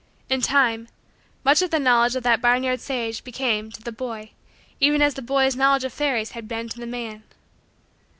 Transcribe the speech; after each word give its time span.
In 0.31 0.41
time, 0.41 0.87
much 1.43 1.61
of 1.61 1.69
the 1.69 1.77
knowledge 1.77 2.15
of 2.15 2.23
that 2.23 2.41
barnyard 2.41 2.79
sage 2.79 3.23
became, 3.23 3.71
to 3.71 3.83
the 3.83 3.91
boy, 3.91 4.31
even 4.79 4.99
as 4.99 5.13
the 5.13 5.21
boy's 5.21 5.55
knowledge 5.55 5.83
of 5.83 5.93
fairies 5.93 6.31
had 6.31 6.47
been 6.47 6.67
to 6.69 6.79
the 6.79 6.87
man. 6.87 7.21